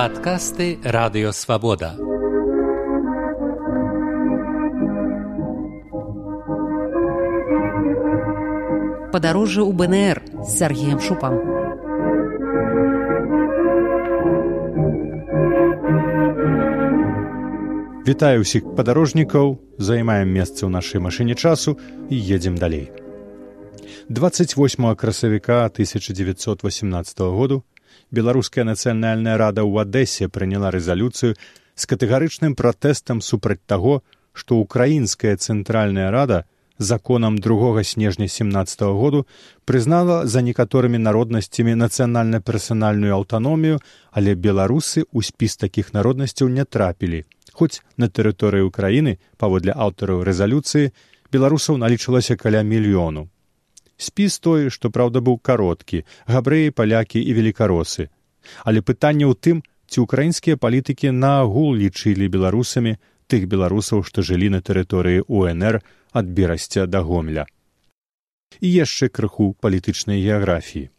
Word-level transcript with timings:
Падкасты 0.00 0.80
радыёвабода. 0.80 1.90
Падарожжа 9.12 9.60
ў 9.60 9.72
БНР 9.76 10.16
з 10.40 10.48
Сергеем 10.56 11.04
Шупам. 11.04 11.36
Вітаю 18.08 18.40
ўсіх 18.40 18.72
падарожнікаў, 18.72 19.60
займаем 19.76 20.32
месца 20.32 20.64
ў 20.64 20.72
нашай 20.72 21.04
машыне 21.04 21.36
часу 21.36 21.76
і 22.08 22.16
едзем 22.16 22.56
далей. 22.56 22.88
28 24.08 24.96
красавіка 24.96 25.68
1918 25.68 27.20
году 27.36 27.64
беларуская 28.10 28.64
нацыянальная 28.64 29.36
рада 29.36 29.62
ў 29.62 29.86
адэсе 29.86 30.28
прыняла 30.28 30.70
рэзалюцыю 30.70 31.34
з 31.34 31.84
катэгарычным 31.86 32.54
пратэстам 32.54 33.20
супраць 33.20 33.64
таго, 33.66 34.02
што 34.32 34.60
украінская 34.60 35.36
цэнтральная 35.36 36.10
рада 36.10 36.44
законам 36.78 37.36
2 37.38 37.82
снежня 37.84 38.28
17 38.28 38.80
-го 38.82 38.94
году 39.00 39.26
прызнала 39.64 40.26
за 40.26 40.40
некаторымі 40.40 40.98
народнасцямі 40.98 41.74
нацыянальна-персанальную 41.74 43.12
аўтаномію, 43.18 43.80
але 44.10 44.34
беларусы 44.34 45.04
ў 45.04 45.22
спіс 45.22 45.56
такіх 45.56 45.92
народнасцяў 45.92 46.48
не 46.48 46.64
трапілі. 46.64 47.24
Хоць 47.52 47.82
на 47.96 48.08
тэрыторыі 48.08 48.68
ўкраіны 48.68 49.18
паводле 49.36 49.72
аўтараў 49.76 50.24
рэзалюцыі 50.24 50.92
беларусаў 51.32 51.76
налічылася 51.76 52.36
каля 52.36 52.62
мільёну 52.62 53.28
спіс 54.06 54.38
той 54.46 54.72
што 54.74 54.90
праўда 54.96 55.20
быў 55.26 55.36
кароткі 55.48 56.02
габрэі 56.32 56.74
палякі 56.80 57.20
і 57.20 57.36
велікаросы. 57.38 58.08
Але 58.64 58.80
пытанне 58.80 59.28
ў 59.28 59.36
тым 59.36 59.62
ці 59.90 60.06
ўкраінскія 60.06 60.56
палітыкі 60.56 61.12
наагул 61.12 61.76
лічылі 61.76 62.32
беларусамі 62.34 62.96
тых 63.30 63.46
беларусаў 63.52 64.04
што 64.08 64.26
жылі 64.26 64.50
на 64.56 64.60
тэрыторыі 64.64 65.26
унр 65.28 65.82
ад 66.12 66.26
берасця 66.36 66.86
да 66.90 67.04
гомля 67.06 67.46
і 68.58 68.68
яшчэ 68.72 69.08
крыху 69.08 69.54
палітычнай 69.62 70.18
геаграфіі. 70.22 70.90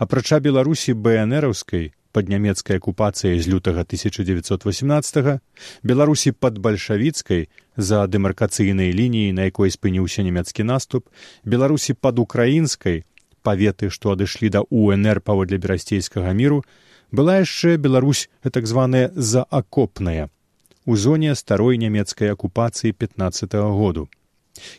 Апрача 0.00 0.40
беларусі 0.40 0.94
бнраўскай 0.96 1.92
пад 2.12 2.28
нямецкай 2.28 2.80
акупацыяй 2.80 3.38
з 3.40 3.48
лютага 3.52 3.84
1918 3.84 5.40
беларусі 5.82 6.32
пад 6.32 6.58
бальшавіцкай 6.58 7.48
за 7.76 8.06
дэмаркацыйнай 8.06 8.92
лініяй 8.92 9.32
на 9.32 9.48
якой 9.50 9.70
спыніўся 9.70 10.24
нямецкі 10.26 10.64
наступ 10.64 11.08
беларусі 11.44 11.94
пад 11.94 12.18
украінскай 12.18 13.04
паветы 13.42 13.90
што 13.90 14.16
адышлі 14.16 14.50
да 14.54 14.64
унр 14.70 15.20
паводле 15.20 15.58
берасцейскага 15.58 16.32
міру 16.32 16.64
была 17.12 17.38
яшчэ 17.40 17.76
беларусь 17.76 18.28
так 18.42 18.66
званая 18.66 19.10
заакопная 19.14 20.28
у 20.88 20.96
зоне 20.96 21.34
старой 21.34 21.76
нямецкай 21.76 22.32
акупацыі 22.32 22.92
15 22.92 23.54
-го 23.54 23.72
году. 23.76 24.08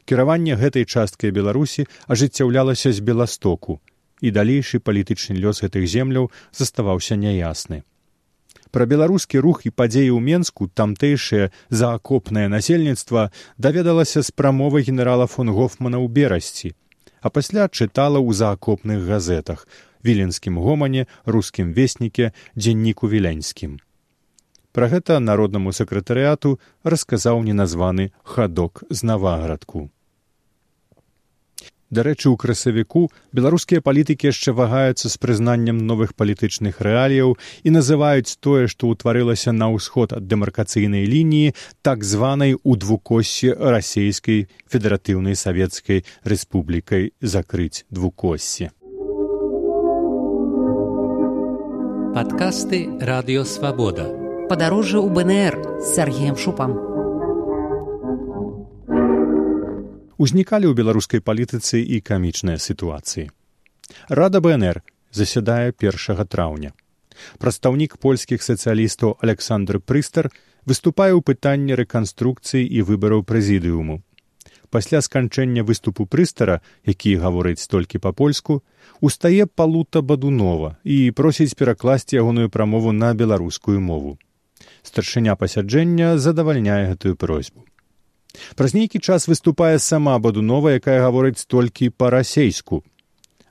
Кіраванне 0.05 0.55
гэтай 0.55 0.86
часткай 0.86 1.31
беларусі 1.31 1.86
ажыццяўлялася 2.08 2.91
з 2.91 2.99
беластоку 2.99 3.80
і 4.21 4.31
далейшы 4.31 4.79
палітычны 4.79 5.37
лёс 5.37 5.61
гэтых 5.63 5.87
земляў 5.87 6.31
заставаўся 6.51 7.15
няясны. 7.15 7.83
Пра 8.71 8.85
беларускі 8.85 9.41
рух 9.41 9.65
і 9.65 9.73
падзеі 9.73 10.13
ў 10.13 10.21
менску 10.21 10.69
тамтэйшае 10.69 11.49
заакопнае 11.73 12.47
насельніцтва 12.53 13.31
даведалася 13.57 14.21
з 14.21 14.29
прамовы 14.29 14.85
генерала 14.85 15.25
фон 15.25 15.49
гофмана 15.49 15.97
ў 15.97 16.07
берасці, 16.07 16.73
а 17.21 17.33
пасля 17.33 17.65
чытала 17.67 18.21
ў 18.21 18.29
заакопных 18.33 19.05
газетах 19.09 19.65
віленскім 20.05 20.61
гомане 20.61 21.07
рускім 21.25 21.73
весніке 21.73 22.31
дзенніку 22.55 23.09
віленскім. 23.09 23.79
Пра 24.71 24.87
гэта 24.87 25.17
народнаму 25.19 25.73
сакратарыяту 25.73 26.59
расказаў 26.83 27.41
неназваны 27.43 28.11
хадок 28.23 28.83
з 28.89 29.02
наваградку. 29.03 29.89
Дарэчы, 31.89 32.30
у 32.30 32.38
красавіку 32.38 33.10
беларускія 33.33 33.82
палітыкі 33.82 34.30
яшчэ 34.30 34.54
вагаюцца 34.54 35.10
з 35.10 35.16
прызнаннем 35.17 35.82
новых 35.89 36.14
палітычных 36.14 36.82
рэаліяў 36.86 37.33
і 37.66 37.70
называюць 37.73 38.38
тое, 38.38 38.70
што 38.70 38.94
ўтварылася 38.94 39.50
на 39.50 39.73
ўсход 39.73 40.14
ад 40.14 40.30
дэмаркацыйнай 40.30 41.10
лініі 41.10 41.58
так 41.82 42.05
званай 42.05 42.54
у 42.61 42.76
двукоссі 42.77 43.58
расійскай 43.58 44.45
федэратыўнай 44.70 45.33
савецкай 45.33 46.05
рэспублікай 46.22 47.10
закрыць 47.22 47.86
двукоссі. 47.89 48.70
Падкасты 52.14 52.86
радыёвабода. 53.02 54.06
Падарожжа 54.50 55.02
ў 55.02 55.10
БНР 55.10 55.54
з 55.82 55.88
Сергеем 55.94 56.38
Шупам. 56.38 56.89
Узнікалі 60.19 60.67
ў 60.67 60.75
беларускай 60.75 61.23
палітыцы 61.23 61.80
і 61.80 62.03
камічныя 62.03 62.59
сітуацыі. 62.59 63.31
Рада 64.11 64.43
БНР 64.43 64.83
засядае 65.15 65.71
першага 65.71 66.27
траўня. 66.27 66.75
Прадстаўнік 67.39 67.97
польскіх 67.97 68.43
сацыялістаў 68.43 69.15
Александр 69.23 69.79
Прыстар 69.79 70.29
выступае 70.67 71.15
ў 71.15 71.23
пытанні 71.23 71.79
рэканструкцыі 71.79 72.67
і 72.67 72.85
выбараў 72.91 73.23
прэзідыуму. 73.23 74.03
Пасля 74.69 75.02
сканчэння 75.02 75.63
выступу 75.65 76.05
прыстара, 76.05 76.61
які 76.85 77.15
гаворыць 77.17 77.65
толькі 77.65 78.03
па-польску, 78.03 78.61
устае 79.02 79.47
палута 79.47 80.03
бадунова 80.05 80.77
і 80.83 81.09
просіць 81.17 81.58
перакласці 81.58 82.21
ягоную 82.21 82.53
прамову 82.53 82.91
на 82.91 83.15
беларускую 83.15 83.79
мову. 83.81 84.19
Старшыня 84.83 85.35
пасяджэння 85.35 86.19
задавальняе 86.19 86.93
гэтую 86.93 87.15
просьбу. 87.15 87.65
Праз 88.55 88.73
нейкі 88.73 88.99
час 88.99 89.27
выступае 89.27 89.79
сама 89.79 90.17
бадунова, 90.19 90.75
якая 90.77 91.01
гаворыць 91.01 91.45
толькі 91.45 91.89
па-расейску. 91.89 92.83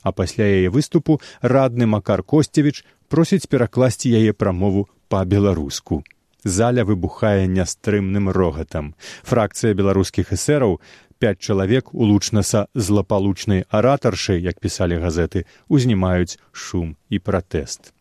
А 0.01 0.11
пасля 0.11 0.47
яе 0.47 0.69
выступу 0.71 1.19
радны 1.41 1.85
макар 1.85 2.23
косцевіч 2.23 2.85
просіць 3.11 3.49
перакласці 3.51 4.13
яе 4.15 4.33
прамову 4.33 4.87
па-беларуску. 5.09 6.03
Заля 6.43 6.85
выбухае 6.87 7.51
нястрымным 7.51 8.31
рогатам. 8.31 8.95
Фракцыя 9.27 9.75
беларускіх 9.75 10.31
эсэраў 10.31 10.79
пяць 11.19 11.43
чалавек 11.43 11.93
улучнаса 11.93 12.67
злапалучнай 12.73 13.65
аратаршай, 13.67 14.39
як 14.39 14.59
пісалі 14.63 15.03
газеты, 15.03 15.43
узнімаюць 15.67 16.39
шум 16.53 16.95
і 17.09 17.19
пратэст. 17.19 17.91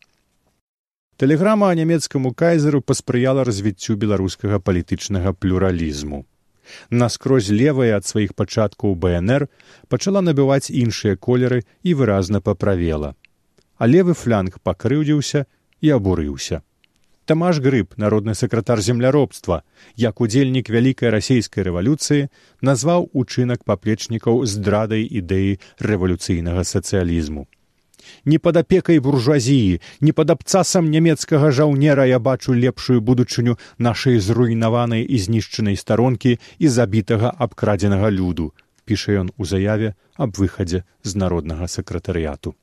Тэлеграма 1.19 1.75
нямецкаму 1.75 2.31
кайзеру 2.31 2.79
паспрыяла 2.79 3.43
развіццю 3.43 3.99
беларускага 3.99 4.63
палітычнага 4.63 5.35
плюралізму 5.35 6.23
наскрозь 6.91 7.49
левая 7.49 7.97
ад 7.97 8.07
сваіх 8.07 8.35
пачаткаў 8.35 8.95
бнр 8.95 9.49
пачала 9.89 10.23
набываць 10.25 10.71
іншыя 10.71 11.17
колеры 11.17 11.65
і 11.83 11.95
выразна 11.95 12.41
паправела. 12.41 13.15
А 13.77 13.87
левы 13.87 14.15
фланг 14.15 14.59
пакрыўдзіўся 14.63 15.47
і 15.81 15.91
абурыўся. 15.97 16.63
Тамаш 17.29 17.61
грыб 17.61 17.93
народны 17.97 18.35
сакратар 18.35 18.81
земляробства 18.81 19.63
як 19.97 20.21
удзельнік 20.25 20.71
вялікай 20.73 21.13
расійскай 21.13 21.67
рэвалюцыі 21.69 22.31
назваў 22.65 23.11
учынак 23.13 23.69
паплечнікаў 23.69 24.47
здрадай 24.49 25.05
ідэі 25.05 25.61
рэвалюцыйнага 25.77 26.65
сацыялізму 26.65 27.45
не 28.25 28.39
пад 28.39 28.61
апекай 28.63 28.99
буржуазіі 28.99 29.81
не 30.01 30.13
пад 30.13 30.31
абцасам 30.37 30.91
нямецкага 30.91 31.51
жаўнера 31.51 32.07
я 32.11 32.19
бачу 32.19 32.55
лепшую 32.55 33.01
будучыню 33.01 33.59
нашай 33.79 34.19
зруйнаванай 34.19 35.03
і 35.03 35.19
знішчанай 35.19 35.77
старонкі 35.77 36.39
і 36.59 36.69
забітага 36.69 37.35
абкрадзенага 37.39 38.11
люду 38.11 38.53
піша 38.89 39.21
ён 39.21 39.29
у 39.37 39.45
заяве 39.45 39.93
аб 40.17 40.41
выхадзе 40.41 40.83
з 41.05 41.21
народнага 41.23 41.69
сакратарыяту. 41.69 42.57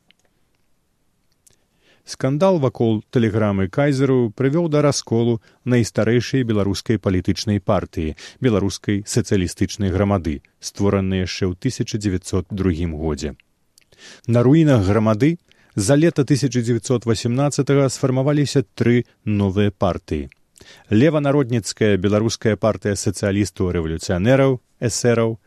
Скандал 2.06 2.60
вакол 2.62 3.00
тэлеграмы 3.16 3.66
кайзеру 3.76 4.18
прывёў 4.40 4.68
да 4.74 4.82
расколу 4.86 5.40
найстарэйшай 5.74 6.46
беларускай 6.50 7.02
палітычнай 7.06 7.62
партыі 7.72 8.14
беларускай 8.48 9.02
сацыялістычнай 9.14 9.94
грамады 9.96 10.36
створанай 10.60 11.26
яшчэ 11.26 11.50
ў 11.50 11.58
1902 11.58 12.94
годзе 12.94 13.34
На 14.28 14.44
руінах 14.44 14.86
грамады 14.86 15.38
за 15.76 15.96
лета 15.96 16.24
1918 16.24 17.92
сфармаваліся 17.92 18.64
тры 18.76 19.06
новыя 19.26 19.72
партыі. 19.72 20.30
Леванародніцкая 20.90 21.98
беларуская 21.98 22.56
партыя 22.56 22.96
сацыялістаў 22.96 23.76
рэвалюцыянераў, 23.76 24.60
эсэраў, 24.80 25.38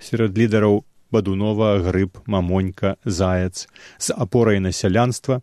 сярод 0.00 0.38
лідараў 0.38 0.84
бадунова 1.14 1.78
грыб 1.78 2.18
мамонька 2.26 2.96
заяц 3.04 3.68
з 3.98 4.16
апорай 4.24 4.58
на 4.58 4.72
сялянства 4.72 5.40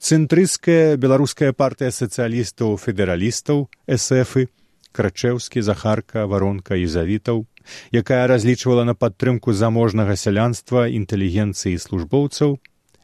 цэнтрыская 0.00 0.96
беларуская 0.96 1.52
партыя 1.52 1.92
сацыялістаў 1.92 2.78
федэралістаў 2.84 3.66
эсэфы 3.96 4.48
крачэўскі 4.96 5.60
захарка 5.66 6.24
варонка 6.30 6.80
і 6.80 6.86
завітаў 6.94 7.44
якая 7.92 8.26
разлічвала 8.26 8.84
на 8.84 8.94
падтрымку 8.94 9.52
заможнага 9.52 10.16
сялянства 10.16 10.88
інтэлігенцыі 10.88 11.78
службоўцаў 11.78 12.58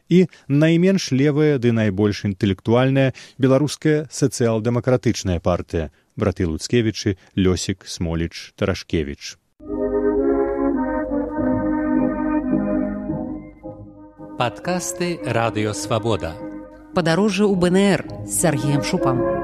і 0.09 0.25
найменш 0.47 1.11
левая 1.11 1.57
ды 1.57 1.71
найбольш 1.71 2.23
інтэлектуальная 2.29 3.13
беларуская 3.37 4.07
сацыял-дэмакратычная 4.11 5.39
партыя 5.39 5.91
браты 6.15 6.47
луцкевічы 6.47 7.17
лёсік 7.35 7.83
смоліч 7.85 8.53
тарашкевич 8.55 9.35
Падкасты 14.37 15.17
радыёвабода. 15.25 16.37
Падарожжа 16.93 17.49
ў 17.49 17.57
БНР 17.57 18.01
з 18.29 18.33
Сергеем 18.37 18.85
Шупам. 18.85 19.36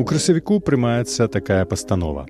У 0.00 0.04
красавіку 0.08 0.56
прымаецца 0.64 1.26
такая 1.28 1.64
пастанова. 1.68 2.22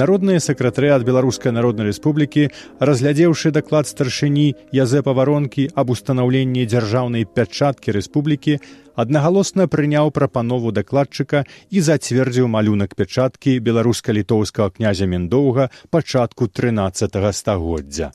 Народныя 0.00 0.40
сакратары 0.44 0.90
ад 0.96 1.06
беларускай 1.08 1.54
народнай 1.56 1.88
рэспублікі, 1.88 2.42
разглядзеўшы 2.88 3.52
даклад 3.56 3.88
старшыні 3.88 4.44
Язэпа 4.76 5.14
варонкі 5.16 5.64
аб 5.72 5.94
устанаўленні 5.94 6.66
дзяржаўнай 6.68 7.24
пячаткі 7.24 7.96
рэспублікі, 7.96 8.58
аднагалосна 8.92 9.68
прыняў 9.72 10.12
прапанову 10.12 10.74
дакладчыка 10.80 11.44
і 11.72 11.84
зацвердзіў 11.88 12.52
малюнак 12.52 12.92
пячаткі 12.92 13.56
беларуска-літоўскага 13.70 14.76
князя 14.76 15.08
мендоўга 15.08 15.70
пачатку 15.88 16.52
13 16.60 17.18
стагоддзя. 17.32 18.12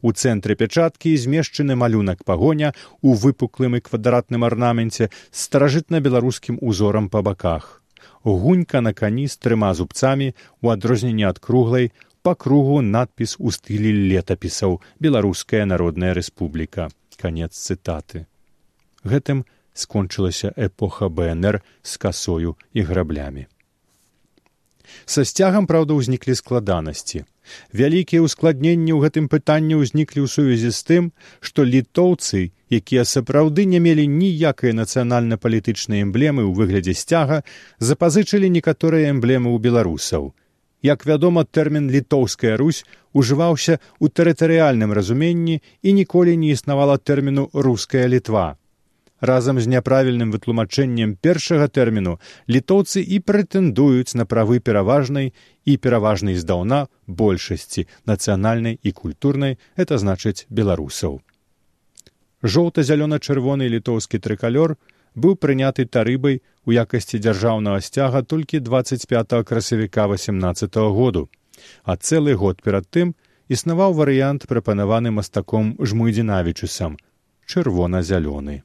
У 0.00 0.16
цэнтры 0.16 0.56
пячаткі 0.56 1.16
змешчаны 1.20 1.76
малюнак 1.76 2.24
пагоня 2.24 2.72
у 3.02 3.12
выпуклым 3.12 3.76
і 3.76 3.84
квадратным 3.84 4.48
арнаменце 4.48 5.12
з 5.12 5.38
старажытна-беларускім 5.44 6.60
узорам 6.60 7.12
па 7.12 7.20
баках 7.20 7.83
гунька 8.24 8.80
на 8.80 8.92
кані 8.92 9.28
з 9.28 9.36
трыма 9.36 9.74
зубцамі 9.74 10.32
у 10.62 10.72
адрозненне 10.74 11.28
ад 11.28 11.38
круглай 11.38 11.90
па 12.22 12.34
кругу 12.34 12.80
надпіс 12.80 13.36
у 13.38 13.52
стылі 13.52 13.92
летапісаў 14.12 14.80
беларуская 15.00 15.64
народная 15.68 16.14
рэспубліка 16.16 16.88
канец 17.20 17.52
цытаты. 17.56 18.26
Гэтым 19.04 19.44
скончылася 19.72 20.52
эпоха 20.56 21.08
бнр 21.08 21.60
з 21.82 21.96
касою 21.96 22.56
і 22.72 22.82
граблямі 22.82 23.48
са 25.04 25.24
сцягам 25.24 25.66
праўда 25.70 25.96
ўзніклі 25.98 26.34
складанасці. 26.38 27.24
Вялікія 27.72 28.24
ўскладненні 28.24 28.92
ў 28.96 29.04
гэтым 29.04 29.26
пытанні 29.32 29.76
ўзніклі 29.80 30.24
ў 30.24 30.28
сувязі 30.32 30.70
з 30.72 30.80
тым 30.88 31.04
што 31.44 31.66
літоўцы 31.68 32.52
якія 32.78 33.04
сапраўды 33.04 33.68
не 33.68 33.80
мелі 33.84 34.06
ніякай 34.08 34.72
нацыянальна-палітычнай 34.80 36.04
эмблемы 36.06 36.42
ў 36.48 36.52
выглядзе 36.56 36.96
сцяга 36.96 37.44
запазычылі 37.78 38.48
некаторыя 38.48 39.12
эмблемы 39.12 39.52
ў 39.52 39.60
беларусаў. 39.60 40.32
Як 40.84 41.06
вядома 41.08 41.44
тэрмін 41.44 41.92
літоўская 41.92 42.56
русь 42.60 42.84
ужываўся 43.12 43.76
ў 43.76 44.04
тэрытарыяльным 44.08 44.92
разуменні 44.96 45.60
і 45.60 45.96
ніколі 46.00 46.36
не 46.36 46.52
існавала 46.56 46.96
тэрміну 46.96 47.48
руская 47.52 48.08
літва 48.08 48.56
разам 49.30 49.60
з 49.60 49.70
няправільным 49.74 50.32
вытлумачэннем 50.34 51.16
першага 51.26 51.68
тэрміну 51.68 52.16
літоўцы 52.56 53.02
і 53.02 53.20
прэтэндуюць 53.30 54.16
на 54.20 54.24
правы 54.24 54.60
пераважнай 54.60 55.32
і 55.64 55.76
пераважнай 55.76 56.40
здаўна 56.40 56.86
большасці 57.06 57.86
нацыянальнай 58.06 58.78
і 58.82 58.90
культурнай 59.02 59.58
это 59.76 60.00
значыць 60.02 60.46
беларусаў 60.48 61.22
жоўта-зялёна-чырвоны 62.44 63.68
літоўскі 63.76 64.20
трыкалёр 64.20 64.76
быў 65.14 65.36
прыняты 65.40 65.86
тарыбай 65.86 66.42
у 66.66 66.74
якасці 66.74 67.20
дзяржаўнага 67.22 67.80
сцяга 67.80 68.22
толькі 68.22 68.60
25 68.60 69.44
красавіка 69.44 70.06
18 70.06 70.76
-го 70.76 70.92
году, 70.92 71.28
а 71.84 71.96
цэлы 71.96 72.34
год 72.34 72.62
перад 72.62 72.84
тым 72.90 73.14
існаваў 73.48 73.94
варыянт 73.94 74.46
прапанаваны 74.46 75.10
мастаком 75.10 75.76
жмуйдзінавічусам 75.80 76.96
чырвона-зялёны. 77.46 78.62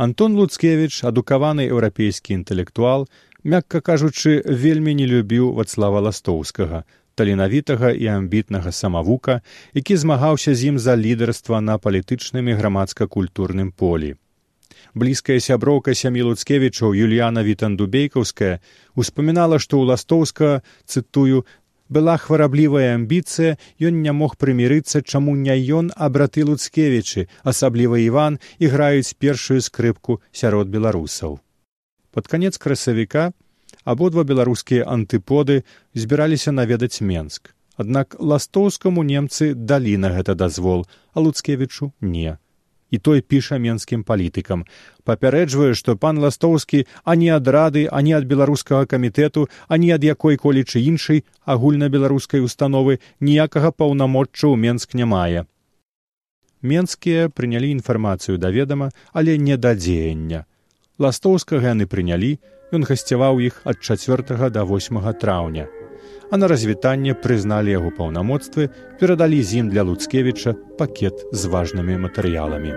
Антон 0.00 0.32
Луцкевіч, 0.32 1.04
адукаваны 1.04 1.66
еўрапейскі 1.68 2.32
інтэлектуал, 2.32 3.02
мякка 3.44 3.82
кажучы, 3.84 4.40
вельмі 4.62 4.94
не 4.96 5.04
любіў 5.04 5.50
вацлава 5.58 6.00
ластоўскага, 6.06 6.88
таленавітага 7.20 7.90
і 7.92 8.08
амбітнага 8.08 8.72
самавука, 8.72 9.42
які 9.76 10.00
змагаўся 10.00 10.56
з 10.56 10.72
ім 10.72 10.80
за 10.80 10.96
лідарства 10.96 11.60
на 11.60 11.76
палітычным 11.76 12.48
і 12.48 12.56
грамадска-культурным 12.56 13.76
полі. 13.76 14.16
Блізкая 14.96 15.36
сяброўка 15.36 15.92
сям'і 15.92 16.32
луцкевічаў 16.32 16.96
Юльяна 16.96 17.44
Вітандубейкаўская 17.44 18.56
успамінала, 18.96 19.60
што 19.60 19.84
ў 19.84 19.92
ластоўска 19.92 20.64
цытую 20.88 21.44
была 21.90 22.16
хвараблівая 22.16 22.94
амбіцыя, 22.94 23.58
ён 23.82 24.00
не 24.06 24.14
мог 24.14 24.38
прымірыцца, 24.38 25.02
чаму 25.02 25.36
не 25.36 25.58
ён, 25.74 25.92
а 25.98 26.08
браты 26.08 26.46
луцкевічы, 26.46 27.26
асабліва 27.42 28.00
Іван 28.06 28.40
іграюць 28.62 29.18
першую 29.18 29.60
скрыпку 29.60 30.22
сярод 30.32 30.72
беларусаў. 30.72 31.42
Пад 32.14 32.26
канец 32.30 32.56
красавіка 32.56 33.30
абодва 33.84 34.24
беларускія 34.24 34.86
антыподы 34.86 35.62
збіраліся 35.94 36.54
наведаць 36.54 37.02
менск 37.02 37.52
аднак 37.80 38.16
ластоўскаму 38.18 39.02
немцы 39.08 39.54
далі 39.54 39.96
на 40.04 40.12
гэта 40.16 40.36
дазвол 40.36 40.84
а 41.14 41.24
луцкевічу 41.24 41.92
не 42.00 42.36
і 42.90 42.98
той 42.98 43.20
піша 43.20 43.58
менскім 43.58 44.04
палітыкам 44.04 44.64
папярэджвае 45.04 45.72
што 45.80 45.96
пан 45.96 46.20
ластоўскі 46.24 46.84
ані 47.14 47.30
ад 47.38 47.48
рады 47.56 47.86
ані 48.00 48.14
ад 48.18 48.28
беларускага 48.32 48.90
камітэту 48.92 49.46
ані 49.68 49.90
ад 49.96 50.04
якой 50.04 50.36
колічы 50.36 50.84
іншай 50.92 51.24
агульнабеларускай 51.44 52.44
установы 52.44 53.00
ніякага 53.20 53.72
паўнамочча 53.72 54.46
ў 54.50 54.56
менск 54.56 54.94
не 54.94 55.08
мае. 55.14 55.48
Менскія 56.62 57.28
прынялі 57.32 57.72
інфармацыю 57.72 58.38
да 58.38 58.50
ведама 58.54 58.90
але 59.12 59.38
не 59.38 59.56
да 59.56 59.74
дзеяння. 59.74 60.44
Ластоўскага 61.00 61.72
яны 61.72 61.86
прынялі 61.86 62.38
Ён 62.76 62.86
гасцяваў 62.86 63.40
іх 63.42 63.58
ад 63.72 63.82
4 63.82 64.50
до 64.54 64.64
8 64.64 65.02
траўня. 65.18 65.66
А 66.30 66.36
на 66.36 66.48
развітанне 66.48 67.14
прызналі 67.14 67.74
яго 67.74 67.90
паўнамоцтвы, 67.90 68.70
перадалі 69.00 69.42
з 69.42 69.62
ім 69.62 69.70
для 69.74 69.82
Луцкевіча 69.82 70.54
пакет 70.78 71.26
з 71.32 71.50
важнымі 71.50 71.98
матэрыяламі. 72.06 72.72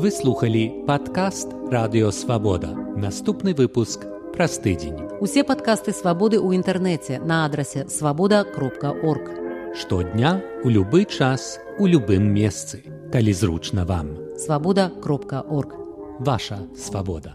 Вы 0.00 0.08
слухалі 0.14 0.86
падкаст 0.86 1.50
радыёвабода. 1.68 2.70
Наступны 2.96 3.52
выпуск 3.52 4.06
праз 4.32 4.56
тыдзень. 4.62 5.18
Усе 5.20 5.42
падкасты 5.44 5.92
свабоды 5.92 6.38
ў 6.38 6.56
інтэрнэце 6.62 7.20
на 7.20 7.44
адрасе 7.44 7.84
свабода 7.90 8.46
кропка 8.46 8.94
орг 8.94 9.28
штодня 9.74 10.42
у 10.64 10.68
любы 10.68 11.04
час 11.04 11.58
у 11.78 11.86
любым 11.86 12.32
месцы 12.32 12.82
калі 13.12 13.32
зручна 13.32 13.84
вам 13.84 14.29
свабода 14.44 14.90
кропка 15.02 15.42
орг 15.42 15.74
ваша 16.18 16.58
свабода 16.76 17.34